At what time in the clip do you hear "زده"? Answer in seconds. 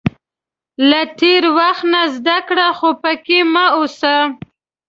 2.15-2.37